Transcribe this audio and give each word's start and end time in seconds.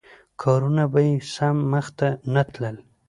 کارونه 0.41 0.83
به 0.93 0.99
یې 1.07 1.15
سم 1.33 1.57
مخته 1.73 2.07
نه 2.33 2.41
تلل. 2.51 2.77